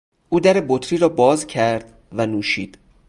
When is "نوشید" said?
2.25-2.77